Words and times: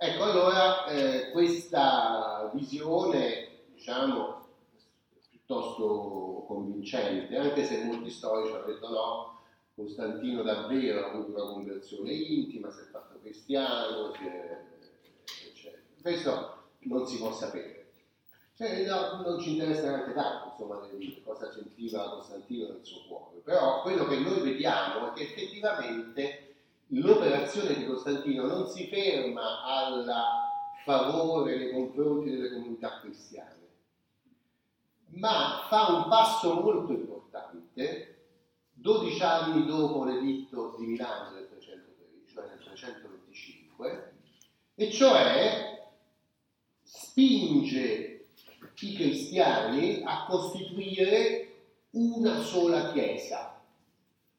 Ecco, 0.00 0.22
allora 0.22 0.86
eh, 0.86 1.32
questa 1.32 2.48
visione, 2.54 3.64
diciamo, 3.74 4.46
piuttosto 5.28 6.44
convincente, 6.46 7.36
anche 7.36 7.64
se 7.64 7.82
molti 7.82 8.08
storici 8.08 8.54
hanno 8.54 8.66
detto 8.66 8.88
no, 8.90 9.40
Costantino 9.74 10.42
davvero 10.44 11.04
ha 11.04 11.10
avuto 11.10 11.32
una 11.32 11.52
conversione 11.52 12.12
intima, 12.12 12.70
si 12.70 12.82
è 12.82 12.84
fatto 12.92 13.18
cristiano, 13.20 14.12
eccetera. 14.14 15.82
Questo 16.00 16.62
non 16.82 17.04
si 17.04 17.18
può 17.18 17.32
sapere. 17.32 17.90
Cioè, 18.54 18.86
no, 18.86 19.20
non 19.22 19.40
ci 19.40 19.54
interessa 19.54 19.90
neanche 19.90 20.12
tanto 20.12 20.50
insomma, 20.50 20.78
cosa 21.24 21.50
sentiva 21.50 22.10
Costantino 22.10 22.68
nel 22.68 22.84
suo 22.84 23.00
cuore, 23.08 23.40
però 23.42 23.82
quello 23.82 24.06
che 24.06 24.20
noi 24.20 24.42
vediamo 24.42 25.08
è 25.08 25.12
che 25.12 25.24
effettivamente 25.24 26.47
l'operazione 26.88 27.74
di 27.74 27.86
Costantino 27.86 28.46
non 28.46 28.66
si 28.68 28.86
ferma 28.86 29.64
al 29.64 30.10
favore 30.84 31.56
nei 31.56 31.72
confronti 31.72 32.30
delle 32.30 32.52
comunità 32.52 33.00
cristiane, 33.00 33.56
ma 35.10 35.66
fa 35.68 35.88
un 35.88 36.08
passo 36.08 36.54
molto 36.54 36.92
importante 36.92 38.16
12 38.72 39.22
anni 39.22 39.66
dopo 39.66 40.04
l'editto 40.04 40.76
di 40.78 40.86
Milano 40.86 41.34
del 41.34 41.48
313, 41.48 42.32
cioè 42.32 42.46
nel 42.46 42.58
325, 42.58 44.12
e 44.76 44.90
cioè 44.90 45.90
spinge 46.82 48.26
i 48.80 48.94
cristiani 48.94 50.02
a 50.04 50.24
costituire 50.26 51.48
una 51.90 52.40
sola 52.40 52.92
chiesa, 52.92 53.57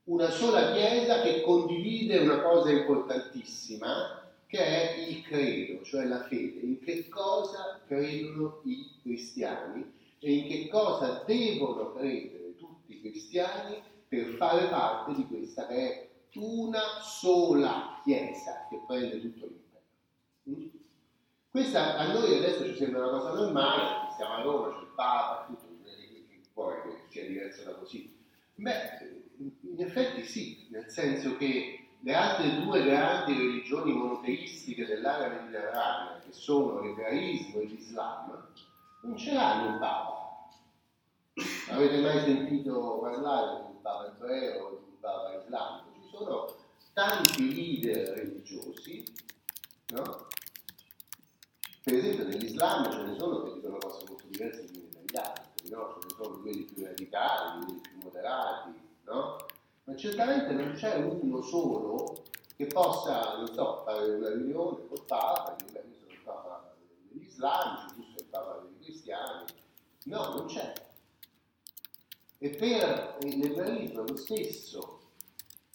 una 0.09 0.31
sola 0.31 0.72
chiesa 0.72 1.22
che 1.22 1.41
condivide 1.41 2.17
una 2.17 2.41
cosa 2.41 2.72
importantissima 2.72 4.27
che 4.48 4.58
è 4.58 5.08
il 5.08 5.22
credo, 5.22 5.84
cioè 5.84 6.05
la 6.05 6.23
fede, 6.23 6.62
in 6.62 6.80
che 6.80 7.08
cosa 7.08 7.80
credono 7.86 8.62
i 8.64 8.89
cristiani 9.03 9.94
e 10.17 10.34
in 10.34 10.47
che 10.47 10.67
cosa 10.67 11.23
devono 11.28 11.94
credere 11.94 12.56
tutti 12.56 12.95
i 12.95 13.02
cristiani 13.02 13.80
per 14.08 14.34
fare 14.38 14.67
parte 14.69 15.14
di 15.14 15.28
questa 15.28 15.67
che 15.67 15.75
è 15.75 16.09
una 16.34 17.02
sola 17.03 18.02
chiesa 18.03 18.66
che 18.67 18.81
prende 18.88 19.22
tutto 19.22 19.45
l'impero. 19.45 19.84
Mm? 20.50 20.67
Questa 21.52 21.97
a 21.97 22.12
noi 22.12 22.36
adesso 22.36 22.66
ci 22.66 22.75
sembra 22.75 23.08
una 23.08 23.19
cosa 23.19 23.34
normale, 23.34 24.12
stiamo 24.14 24.34
a 24.34 24.41
Roma, 24.41 24.73
c'è 24.73 24.81
il 24.81 24.91
Papa, 24.95 25.45
tutto, 25.45 25.67
che 25.84 26.41
vuoi 26.56 26.81
che 26.81 26.97
sia 27.09 27.28
diverso 27.28 27.64
da 27.64 27.73
così. 27.73 28.17
Beh, 28.56 29.28
in 29.40 29.80
effetti 29.80 30.23
sì, 30.23 30.68
nel 30.70 30.90
senso 30.90 31.38
che 31.38 31.88
le 32.02 32.14
altre 32.14 32.62
due 32.62 32.84
grandi 32.84 33.34
religioni 33.34 33.94
monoteistiche 33.94 34.86
dell'area 34.86 35.42
mediterranea, 35.42 36.20
che 36.20 36.31
sono 36.31 36.81
l'ebraismo 36.81 37.59
e 37.59 37.66
l'Islam, 37.66 38.48
non 39.02 39.18
ce 39.18 39.34
l'hanno 39.34 39.73
il 39.73 39.80
Papa. 39.80 40.48
Avete 41.70 42.02
mai 42.02 42.20
sentito 42.22 43.00
parlare 43.00 43.66
di 43.66 43.72
un 43.72 43.81
Papa 43.81 44.08
ebreo 44.08 44.66
o 44.66 44.70
di 44.70 44.92
un 44.92 45.00
Papa 45.00 45.36
islamico? 45.42 45.88
Ci 45.94 46.09
sono 46.09 46.56
tanti 46.94 47.56
leader 47.56 48.18
religiosi, 48.18 49.03
no? 49.90 50.28
Per 51.81 51.94
esempio 51.94 52.28
nell'Islam 52.28 52.92
ce 52.92 53.03
ne 53.03 53.18
sono 53.18 53.44
che 53.44 53.53
dicono 53.53 53.78
cose 53.78 54.06
molto 54.08 54.28
diverse 54.28 54.66
dagli 54.66 55.18
altri, 55.18 55.70
no? 55.70 55.98
ce 56.00 56.08
ne 56.08 56.24
sono 56.24 56.40
quelli 56.42 56.64
più 56.66 56.86
radicali, 56.86 57.66
quelli 57.66 57.81
più 57.81 57.98
moderati, 58.03 58.78
certamente 60.00 60.53
non 60.53 60.73
c'è 60.73 60.95
uno 60.95 61.42
solo 61.42 62.23
che 62.55 62.66
possa, 62.67 63.36
non 63.38 63.47
so, 63.53 63.83
fare 63.86 64.16
una 64.16 64.30
riunione 64.30 64.88
col 64.88 65.03
Papa, 65.06 65.56
io 65.72 65.81
il 66.08 66.17
Papa 66.23 66.73
degli 67.09 67.25
islamici, 67.25 68.16
il 68.17 68.25
Papa 68.30 68.61
dei 68.61 68.83
cristiani. 68.83 69.45
No, 70.06 70.33
non 70.36 70.45
c'è. 70.47 70.73
E 72.38 72.50
per 72.52 73.18
l'ebraismo 73.22 74.03
lo 74.03 74.16
stesso. 74.16 75.00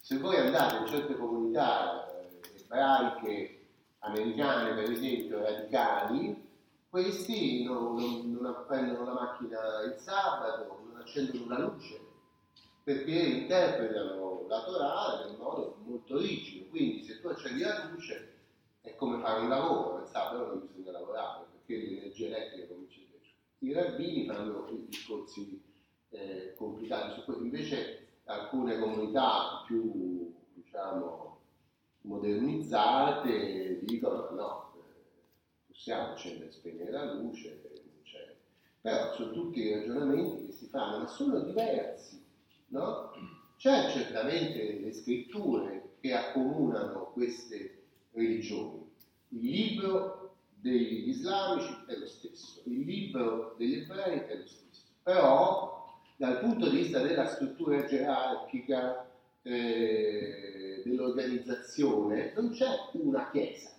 Se 0.01 0.17
voi 0.17 0.37
andate 0.37 0.77
in 0.77 0.87
certe 0.87 1.15
comunità 1.15 2.07
eh, 2.19 2.39
ebraiche 2.61 3.67
americane, 3.99 4.73
per 4.73 4.91
esempio, 4.91 5.41
radicali, 5.41 6.43
questi 6.89 7.63
non, 7.63 7.95
non, 7.95 8.37
non 8.39 8.63
prendono 8.67 9.05
la 9.05 9.13
macchina 9.13 9.81
il 9.81 9.99
sabato, 9.99 10.81
non 10.87 11.01
accendono 11.01 11.47
la 11.47 11.59
luce, 11.65 11.99
perché 12.85 13.11
interpretano 13.11 14.45
la 14.47 14.63
Torah 14.63 15.27
in 15.27 15.37
modo 15.37 15.77
molto 15.85 16.19
rigido. 16.19 16.67
Quindi 16.69 17.03
se 17.03 17.19
tu 17.19 17.27
accendi 17.29 17.61
la 17.61 17.89
luce 17.89 18.33
è 18.81 18.93
come 18.93 19.19
fare 19.23 19.41
un 19.41 19.49
lavoro, 19.49 20.03
il 20.03 20.07
sabato 20.07 20.45
non 20.45 20.67
bisogna 20.67 20.91
lavorare, 20.91 21.47
perché 21.51 21.83
l'energia 21.83 22.27
elettrica 22.27 22.67
comincia 22.67 22.99
a 23.01 23.03
I 23.57 23.73
rabbini 23.73 24.25
fanno 24.27 24.67
i 24.69 24.85
discorsi 24.87 25.59
eh, 26.09 26.53
complicati 26.55 27.13
su 27.13 27.25
questo, 27.25 27.43
invece 27.43 28.07
alcune 28.25 28.77
comunità 28.77 29.63
più, 29.65 30.31
diciamo, 30.53 31.39
modernizzate 32.01 33.79
dicono 33.83 34.29
no, 34.29 34.73
possiamo 35.65 36.11
accendere 36.11 36.49
e 36.49 36.51
spegnere 36.51 36.91
la 36.91 37.13
luce, 37.13 37.63
però 38.79 39.11
sono 39.15 39.31
tutti 39.31 39.73
ragionamenti 39.73 40.45
che 40.45 40.51
si 40.51 40.67
fanno, 40.67 40.99
ma 40.99 41.07
sono 41.07 41.39
diversi. 41.39 42.24
No? 42.75 43.13
C'è 43.55 43.89
certamente 43.89 44.81
le 44.81 44.91
scritture 44.91 45.95
che 46.01 46.13
accomunano 46.13 47.11
queste 47.13 47.83
religioni. 48.11 48.91
Il 49.29 49.49
libro 49.49 50.35
degli 50.55 51.07
islamici 51.07 51.73
è 51.87 51.95
lo 51.95 52.05
stesso, 52.05 52.63
il 52.65 52.81
libro 52.81 53.55
degli 53.57 53.75
ebrei 53.75 54.19
è 54.19 54.35
lo 54.35 54.45
stesso. 54.45 54.81
Però 55.01 56.01
dal 56.17 56.39
punto 56.39 56.69
di 56.69 56.77
vista 56.79 56.99
della 56.99 57.27
struttura 57.27 57.85
gerarchica, 57.85 59.09
eh, 59.41 60.81
dell'organizzazione, 60.83 62.33
non 62.35 62.49
c'è 62.49 62.89
una 62.93 63.29
chiesa. 63.31 63.71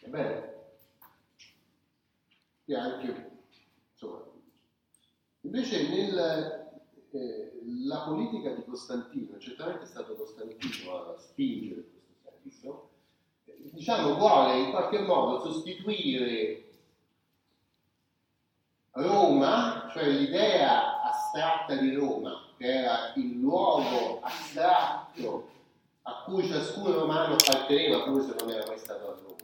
È 0.00 0.08
vero? 0.08 0.72
E 2.64 2.74
anche, 2.74 3.30
insomma, 3.92 4.24
invece 5.42 5.88
nel, 5.88 6.67
eh, 7.10 7.60
la 7.86 8.00
politica 8.00 8.50
di 8.50 8.64
Costantino, 8.64 9.38
certamente 9.38 9.84
è 9.84 9.86
stato 9.86 10.14
Costantino 10.14 11.06
a 11.06 11.18
spingere 11.18 11.84
questo 11.84 12.30
senso, 12.42 12.88
eh, 13.44 13.70
diciamo 13.72 14.16
vuole 14.16 14.58
in 14.58 14.70
qualche 14.70 15.00
modo 15.00 15.40
sostituire 15.40 16.64
Roma, 18.92 19.88
cioè 19.92 20.08
l'idea 20.08 21.02
astratta 21.02 21.76
di 21.76 21.94
Roma, 21.94 22.52
che 22.56 22.66
era 22.66 23.12
il 23.14 23.38
luogo 23.38 24.20
astratto 24.20 25.50
a 26.02 26.22
cui 26.24 26.46
ciascun 26.46 26.92
romano 26.92 27.34
apparteneva, 27.34 28.04
pure 28.04 28.24
se 28.24 28.34
non 28.38 28.50
era 28.50 28.66
mai 28.66 28.78
stato 28.78 29.10
a 29.10 29.18
Roma, 29.22 29.36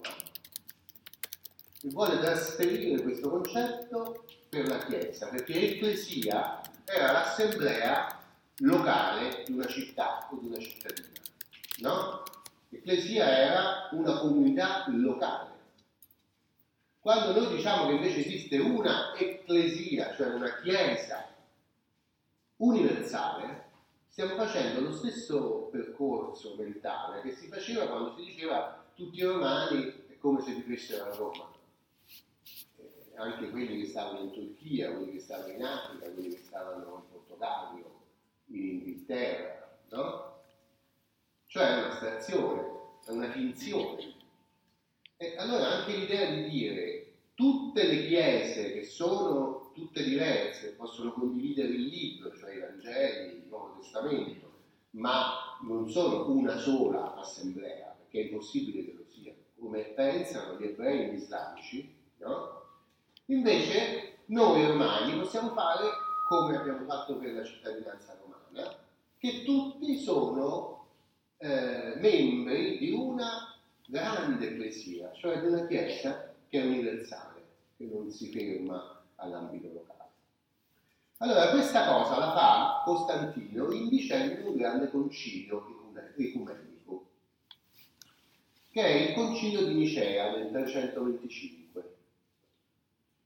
e 1.82 1.88
vuole 1.90 2.18
trasferire 2.18 3.02
questo 3.02 3.30
concetto 3.30 4.24
per 4.48 4.66
la 4.66 4.78
Chiesa, 4.78 5.28
perché 5.28 5.52
l'Ecclesia 5.52 6.60
era 6.84 7.12
l'assemblea 7.12 8.20
locale 8.58 9.42
di 9.46 9.52
una 9.52 9.66
città 9.66 10.28
o 10.30 10.38
di 10.38 10.46
una 10.46 10.58
cittadina, 10.58 11.08
no? 11.78 12.22
L'Ecclesia 12.68 13.26
era 13.26 13.88
una 13.92 14.18
comunità 14.18 14.84
locale. 14.88 15.52
Quando 17.00 17.38
noi 17.38 17.56
diciamo 17.56 17.86
che 17.86 17.92
invece 17.94 18.20
esiste 18.20 18.58
una 18.58 19.14
ecclesia, 19.16 20.14
cioè 20.14 20.28
una 20.28 20.60
chiesa 20.60 21.26
universale, 22.56 23.64
stiamo 24.08 24.36
facendo 24.36 24.80
lo 24.80 24.92
stesso 24.92 25.68
percorso 25.70 26.54
mentale 26.56 27.20
che 27.20 27.32
si 27.32 27.48
faceva 27.48 27.86
quando 27.86 28.14
si 28.16 28.24
diceva 28.24 28.84
tutti 28.94 29.18
i 29.18 29.22
romani 29.24 30.06
è 30.08 30.16
come 30.18 30.40
se 30.40 30.52
vivessero 30.54 31.04
a 31.04 31.14
Roma. 31.16 31.53
Anche 33.16 33.50
quelli 33.50 33.80
che 33.80 33.86
stavano 33.86 34.20
in 34.20 34.32
Turchia, 34.32 34.92
quelli 34.92 35.12
che 35.12 35.20
stavano 35.20 35.52
in 35.52 35.62
Africa, 35.62 36.10
quelli 36.10 36.30
che 36.30 36.42
stavano 36.42 36.96
in 36.96 37.12
Portogallo, 37.12 38.02
in 38.46 38.64
Inghilterra, 38.64 39.78
no? 39.90 40.32
Cioè 41.46 41.66
è 41.66 41.78
un'astrazione, 41.78 42.62
è 43.06 43.10
una 43.10 43.30
finzione. 43.30 44.14
E 45.16 45.36
allora 45.36 45.68
anche 45.68 45.96
l'idea 45.96 46.30
di 46.30 46.48
dire 46.48 47.12
tutte 47.34 47.86
le 47.86 48.06
chiese 48.06 48.72
che 48.72 48.82
sono 48.82 49.70
tutte 49.74 50.02
diverse, 50.02 50.72
possono 50.72 51.12
condividere 51.12 51.68
il 51.68 51.84
libro, 51.84 52.36
cioè 52.36 52.54
i 52.54 52.60
Vangeli, 52.60 53.36
il 53.36 53.44
Nuovo 53.48 53.76
Testamento, 53.80 54.50
ma 54.90 55.58
non 55.62 55.88
sono 55.88 56.28
una 56.30 56.56
sola 56.56 57.14
assemblea, 57.14 57.94
perché 57.98 58.20
è 58.20 58.30
impossibile 58.30 58.84
che 58.84 58.92
lo 58.92 59.04
sia, 59.06 59.32
come 59.58 59.82
pensano 59.82 60.58
gli 60.58 60.64
ebrei 60.64 61.02
e 61.02 61.12
gli 61.12 61.16
islamici, 61.16 61.94
no? 62.18 62.62
Invece 63.26 64.18
noi 64.26 64.66
romani 64.66 65.18
possiamo 65.18 65.50
fare 65.50 65.88
come 66.28 66.56
abbiamo 66.56 66.84
fatto 66.84 67.16
per 67.16 67.32
la 67.32 67.44
cittadinanza 67.44 68.16
romana, 68.20 68.76
che 69.18 69.42
tutti 69.44 69.98
sono 69.98 70.86
eh, 71.38 71.94
membri 71.96 72.78
di 72.78 72.90
una 72.90 73.56
grande 73.86 74.48
ecclesia, 74.48 75.12
cioè 75.12 75.40
di 75.40 75.46
una 75.46 75.66
Chiesa 75.66 76.34
che 76.48 76.60
è 76.60 76.64
universale, 76.64 77.42
che 77.76 77.84
non 77.84 78.10
si 78.10 78.30
ferma 78.30 79.02
all'ambito 79.16 79.72
locale. 79.72 80.10
Allora, 81.18 81.50
questa 81.50 81.86
cosa 81.86 82.18
la 82.18 82.32
fa 82.32 82.82
Costantino 82.84 83.70
indicendo 83.70 84.50
un 84.50 84.56
grande 84.56 84.90
concilio 84.90 85.64
ecumenico, 86.16 87.06
che 88.70 88.82
è 88.82 89.08
il 89.08 89.14
concilio 89.14 89.64
di 89.64 89.74
Nicea 89.74 90.36
del 90.36 90.50
325, 90.50 91.93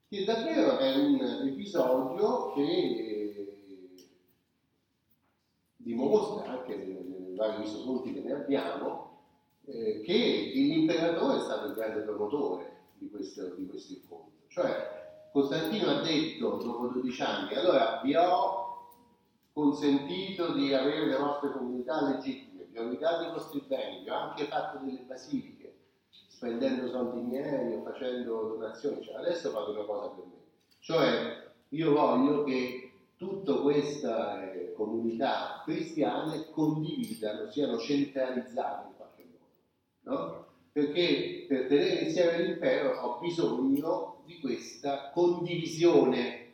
che 0.08 0.24
davvero 0.24 0.78
è 0.78 0.96
un 0.96 1.20
episodio 1.46 2.52
che 2.52 3.28
dimostra, 5.76 6.50
anche 6.50 6.76
nei 6.76 7.34
vari 7.34 7.62
risoconti 7.62 8.14
che 8.14 8.20
ne 8.20 8.32
abbiamo, 8.32 9.20
eh, 9.66 10.00
che 10.00 10.50
l'imperatore 10.54 11.38
è 11.38 11.40
stato 11.40 11.66
il 11.66 11.74
grande 11.74 12.00
promotore 12.00 12.76
di 12.94 13.10
questo, 13.10 13.54
di 13.54 13.66
questo 13.66 13.92
incontro. 13.92 14.46
Cioè, 14.48 14.96
Costantino 15.30 15.90
ha 15.90 16.00
detto 16.00 16.56
dopo 16.56 16.86
12 16.88 17.22
anni, 17.22 17.54
allora 17.54 18.00
vi 18.02 18.14
ho 18.14 18.66
consentito 19.52 20.54
di 20.54 20.72
avere 20.72 21.06
le 21.06 21.16
vostre 21.16 21.52
comunità 21.52 22.08
legittime, 22.08 22.64
vi 22.70 22.78
ho 22.78 22.82
invitato 22.82 23.24
i 23.24 23.32
vostri 23.32 23.62
beni, 23.66 24.02
vi 24.04 24.08
ho 24.08 24.14
anche 24.14 24.44
fatto 24.44 24.78
delle 24.84 25.02
basiliche, 25.06 25.57
spendendo 26.38 26.88
soldi 26.88 27.20
miei 27.20 27.74
o 27.74 27.82
facendo 27.82 28.54
donazioni, 28.54 29.02
cioè 29.02 29.16
adesso 29.16 29.50
fate 29.50 29.72
una 29.72 29.84
cosa 29.84 30.08
per 30.10 30.24
me. 30.24 30.36
Cioè 30.78 31.50
io 31.70 31.92
voglio 31.92 32.44
che 32.44 32.92
tutte 33.16 33.60
queste 33.60 34.72
comunità 34.76 35.62
cristiane 35.64 36.48
condividano, 36.50 37.50
siano 37.50 37.76
centralizzate 37.76 38.86
in 38.86 38.94
qualche 38.96 39.24
modo, 39.24 40.16
no? 40.16 40.46
Perché 40.70 41.46
per 41.48 41.66
tenere 41.66 42.02
insieme 42.02 42.42
l'impero 42.42 43.00
ho 43.00 43.18
bisogno 43.18 44.22
di 44.24 44.38
questa 44.38 45.10
condivisione, 45.10 46.52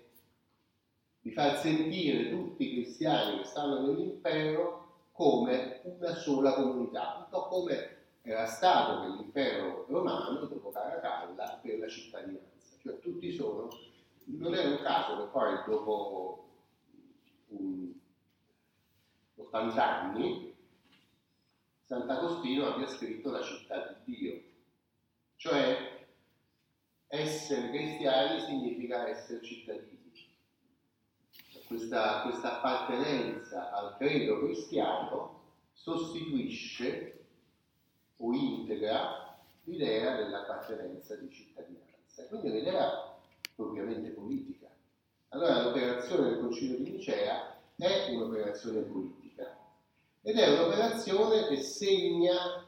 di 1.21 1.31
far 1.31 1.59
sentire 1.59 2.31
tutti 2.31 2.65
i 2.65 2.73
cristiani 2.73 3.39
che 3.39 3.45
stanno 3.45 3.83
nell'impero 3.83 5.09
come 5.13 5.83
una 5.85 6.15
sola 6.15 6.55
comunità, 6.55 7.17
un 7.19 7.27
po' 7.29 7.49
come 7.49 8.04
era 8.27 8.47
stato 8.47 9.01
per 9.01 9.11
l'impero 9.11 9.85
romano 9.87 10.47
dopo 10.47 10.71
Caracalla 10.71 11.61
per 11.63 11.79
la 11.79 11.89
cittadinanza, 11.89 12.77
cioè 12.81 12.99
tutti 13.01 13.31
sono, 13.31 13.69
non 14.25 14.55
è 14.55 14.65
un 14.65 14.79
caso 14.83 15.19
che 15.19 15.31
poi 15.31 15.63
dopo 15.67 16.49
um, 17.49 18.01
80 19.37 20.01
anni 20.01 20.57
Sant'Agostino 21.85 22.67
abbia 22.67 22.87
scritto 22.87 23.31
la 23.31 23.43
città 23.43 24.01
di 24.05 24.17
Dio, 24.17 24.43
cioè 25.37 26.07
essere 27.09 27.69
cristiani 27.69 28.41
significa 28.41 29.07
essere 29.07 29.45
cittadini. 29.45 29.93
Questa, 31.67 32.23
questa 32.23 32.57
appartenenza 32.57 33.71
al 33.71 33.97
credo 33.99 34.41
cristiano 34.41 35.43
sostituisce 35.73 37.24
o 38.25 38.33
integra 38.33 39.37
l'idea 39.65 40.17
dell'appartenenza 40.17 41.15
di 41.17 41.31
cittadinanza. 41.31 42.27
Quindi 42.29 42.49
è 42.49 42.51
un'idea 42.51 43.17
propriamente 43.55 44.11
politica. 44.11 44.69
Allora 45.29 45.63
l'operazione 45.63 46.31
del 46.31 46.39
Concilio 46.41 46.79
di 46.79 46.91
Nicea 46.93 47.59
è 47.77 48.11
un'operazione 48.15 48.81
politica 48.83 49.59
ed 50.23 50.39
è 50.39 50.59
un'operazione 50.59 51.49
che 51.49 51.61
segna 51.61 52.65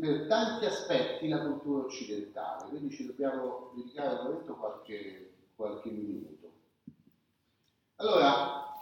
per 0.00 0.26
tanti 0.26 0.64
aspetti 0.64 1.28
la 1.28 1.40
cultura 1.40 1.84
occidentale, 1.84 2.68
quindi 2.68 2.94
ci 2.94 3.06
dobbiamo 3.06 3.72
dedicare 3.74 4.16
al 4.16 4.24
momento 4.24 4.54
qualche, 4.56 5.30
qualche 5.54 5.90
minuto. 5.90 6.52
Allora, 7.96 8.74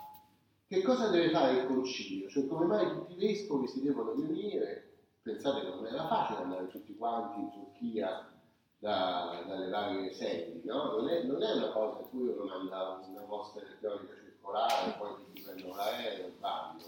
che 0.67 0.83
cosa 0.83 1.09
deve 1.09 1.31
fare 1.31 1.61
il 1.61 1.67
concilio? 1.67 2.29
Cioè 2.29 2.47
come 2.47 2.65
mai 2.65 2.89
tutti 2.89 3.13
i 3.13 3.27
vescovi 3.27 3.69
si 3.69 3.83
devono 3.83 4.13
riunire? 4.15 4.94
Pensate 5.25 5.61
che 5.63 5.69
non 5.75 5.87
era 5.87 6.07
facile 6.07 6.43
andare 6.43 6.69
tutti 6.69 6.95
quanti 6.95 7.41
in 7.41 7.51
Turchia 7.51 8.31
da, 8.79 9.43
dalle 9.47 9.69
varie 9.71 10.13
sedi, 10.13 10.63
no? 10.65 10.99
Non 10.99 11.09
è, 11.09 11.23
non 11.25 11.43
è 11.43 11.53
una 11.57 11.73
cosa 11.73 12.01
in 12.01 12.09
cui 12.11 12.29
uno 12.29 12.45
manda 12.45 13.01
una 13.09 13.23
vostra 13.23 13.63
elettronica 13.63 14.15
circolare, 14.23 14.95
poi 14.99 15.15
ti 15.33 15.43
prendono 15.43 15.75
l'aereo 15.75 16.27
e 16.27 16.33
vanno. 16.39 16.83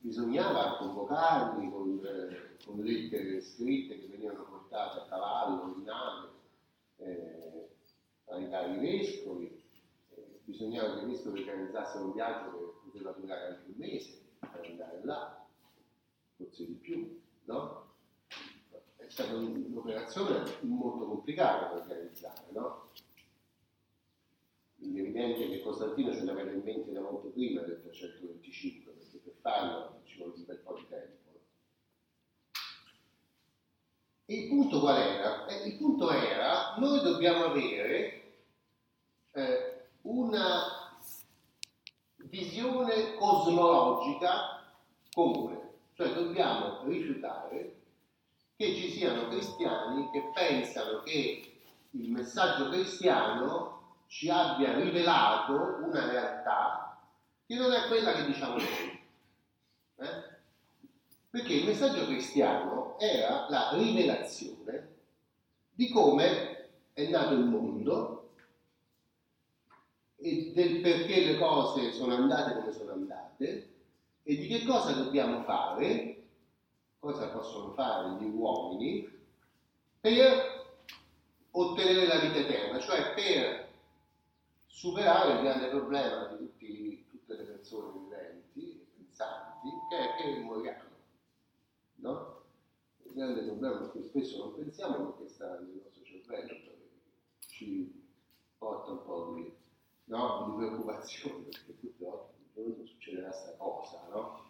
Bisognava 0.00 0.76
convocarli 0.76 1.70
con... 1.70 2.00
Eh, 2.04 2.50
con 2.64 2.78
lettere 2.78 3.40
scritte 3.40 3.98
che 3.98 4.06
venivano 4.06 4.44
portate 4.44 5.00
a 5.00 5.06
cavallo, 5.06 5.74
in 5.76 5.82
nave, 5.82 6.28
eh, 6.98 7.68
ai 8.26 8.48
vari 8.48 8.78
vescovi. 8.78 9.62
Eh, 10.14 10.40
bisognava 10.44 10.94
che 10.94 11.04
i 11.04 11.06
vescovi 11.08 11.40
organizzassero 11.40 12.04
un 12.04 12.12
viaggio 12.12 12.50
che 12.50 12.90
poteva 12.90 13.10
durare 13.12 13.46
anche 13.46 13.62
un 13.66 13.74
mese 13.76 14.20
per 14.38 14.66
andare 14.70 15.00
là, 15.02 15.41
forse 16.42 16.66
di 16.66 16.74
più, 16.74 17.20
no? 17.44 17.90
È 18.96 19.08
stata 19.08 19.34
un'operazione 19.34 20.58
molto 20.62 21.06
complicata 21.06 21.74
da 21.74 21.80
organizzare, 21.80 22.46
no? 22.52 22.90
Quindi 24.76 24.98
è 24.98 25.02
evidente 25.02 25.48
che 25.48 25.62
Costantino 25.62 26.12
ce 26.12 26.24
l'aveva 26.24 26.50
in 26.50 26.62
mente 26.62 26.92
da 26.92 27.00
molto 27.00 27.28
prima 27.28 27.60
del 27.62 27.80
325, 27.82 28.92
perché 28.92 29.18
per 29.18 29.34
farlo 29.40 30.00
ci 30.04 30.16
vuole 30.16 30.32
un 30.34 30.44
bel 30.44 30.58
po' 30.58 30.74
di 30.74 30.86
tempo. 30.88 31.20
il 34.26 34.48
punto 34.48 34.80
qual 34.80 34.98
era? 34.98 35.46
Eh, 35.46 35.68
il 35.68 35.76
punto 35.76 36.10
era, 36.10 36.74
noi 36.78 37.02
dobbiamo 37.02 37.44
avere 37.44 38.22
eh, 39.32 39.88
una 40.02 40.62
visione 42.16 43.14
cosmologica 43.16 44.72
comune, 45.12 45.71
cioè 45.94 46.12
dobbiamo 46.12 46.82
rifiutare 46.84 47.74
che 48.56 48.74
ci 48.74 48.90
siano 48.90 49.28
cristiani 49.28 50.08
che 50.10 50.30
pensano 50.32 51.02
che 51.02 51.52
il 51.90 52.10
messaggio 52.10 52.68
cristiano 52.68 53.80
ci 54.06 54.28
abbia 54.28 54.74
rivelato 54.74 55.84
una 55.84 56.08
realtà 56.08 56.98
che 57.46 57.56
non 57.56 57.72
è 57.72 57.86
quella 57.86 58.12
che 58.12 58.26
diciamo 58.26 58.56
noi. 58.56 59.00
Eh? 59.96 60.30
Perché 61.30 61.52
il 61.54 61.64
messaggio 61.66 62.06
cristiano 62.06 62.98
era 62.98 63.46
la 63.48 63.70
rivelazione 63.72 64.88
di 65.70 65.90
come 65.90 66.68
è 66.92 67.08
nato 67.08 67.34
il 67.34 67.44
mondo 67.44 68.28
e 70.16 70.52
del 70.54 70.80
perché 70.80 71.24
le 71.24 71.38
cose 71.38 71.92
sono 71.92 72.14
andate 72.14 72.54
come 72.54 72.72
sono 72.72 72.92
andate 72.92 73.71
e 74.32 74.36
di 74.36 74.46
che 74.46 74.64
cosa 74.64 74.92
dobbiamo 74.92 75.42
fare, 75.42 76.22
cosa 76.98 77.28
possono 77.28 77.72
fare 77.74 78.16
gli 78.18 78.28
uomini 78.30 79.06
per 80.00 80.74
ottenere 81.50 82.06
la 82.06 82.18
vita 82.18 82.38
eterna, 82.38 82.80
cioè 82.80 83.12
per 83.12 83.68
superare 84.66 85.34
il 85.34 85.42
grande 85.42 85.68
problema 85.68 86.28
di 86.28 86.36
tutti, 86.38 87.04
tutte 87.10 87.36
le 87.36 87.42
persone 87.42 87.98
viventi 87.98 88.70
e 88.70 88.86
pensanti, 88.96 89.68
che 89.90 89.98
è 89.98 90.16
che 90.16 90.38
moriamo 90.40 90.90
no? 91.96 92.40
Il 93.02 93.12
grande 93.12 93.42
problema 93.42 93.86
cui 93.88 94.02
spesso 94.02 94.38
non 94.38 94.54
pensiamo 94.54 94.96
è 94.96 95.12
perché 95.12 95.28
sta 95.28 95.58
nel 95.58 95.82
nostro 95.82 96.02
cervello, 96.04 96.56
ci 97.48 98.02
porta 98.56 98.92
un 98.92 99.04
po' 99.04 99.32
di, 99.34 99.52
no? 100.04 100.46
di 100.48 100.56
preoccupazione, 100.56 101.42
perché 101.42 101.72
purtroppo 101.72 102.41
giorno 102.54 102.84
succederà 102.84 103.28
questa 103.28 103.54
cosa, 103.56 104.06
no? 104.10 104.40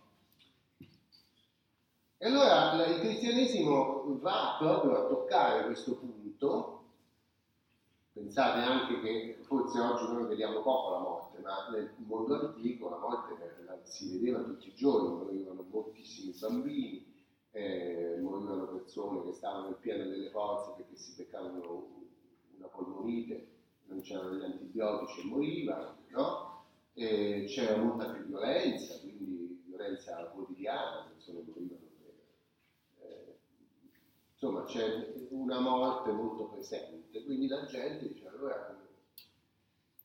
E 2.18 2.26
allora 2.26 2.86
il 2.86 3.00
cristianesimo 3.00 4.18
va 4.20 4.56
proprio 4.58 4.96
a 4.96 5.08
toccare 5.08 5.64
questo 5.64 5.96
punto. 5.96 6.80
Pensate 8.12 8.60
anche 8.60 9.00
che 9.00 9.38
forse 9.42 9.80
oggi 9.80 10.12
noi 10.12 10.26
vediamo 10.26 10.60
poco 10.60 10.90
la 10.90 10.98
morte, 10.98 11.38
ma 11.40 11.68
nel 11.72 11.92
mondo 11.96 12.38
antico 12.38 12.90
la 12.90 12.98
morte 12.98 13.34
si 13.84 14.18
vedeva 14.18 14.42
tutti 14.42 14.68
i 14.68 14.74
giorni, 14.74 15.16
morivano 15.16 15.64
moltissimi 15.68 16.32
bambini, 16.38 17.04
eh, 17.50 18.18
morivano 18.20 18.66
persone 18.66 19.24
che 19.24 19.32
stavano 19.32 19.68
nel 19.68 19.76
pieno 19.80 20.04
delle 20.04 20.30
forze 20.30 20.74
perché 20.76 20.96
si 20.96 21.14
beccavano 21.16 21.88
una 22.56 22.66
polmonite, 22.68 23.48
non 23.86 24.00
c'erano 24.00 24.36
gli 24.36 24.44
antibiotici 24.44 25.20
e 25.20 25.24
morivano, 25.24 25.96
no? 26.10 26.61
E 26.94 27.44
c'era 27.46 27.76
molta 27.76 28.10
più 28.10 28.26
violenza, 28.26 28.98
quindi 29.00 29.62
violenza 29.66 30.26
quotidiana, 30.26 31.10
per... 31.24 32.14
Eh, 32.98 33.38
insomma, 34.32 34.64
c'è 34.64 35.12
una 35.30 35.60
morte 35.60 36.12
molto 36.12 36.48
presente, 36.48 37.24
quindi 37.24 37.46
la 37.46 37.64
gente 37.64 38.08
dice 38.08 38.26
allora 38.28 38.78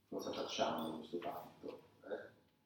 cosa 0.10 0.32
facciamo 0.32 0.88
in 0.88 0.96
questo 0.96 1.20
fatto? 1.20 1.87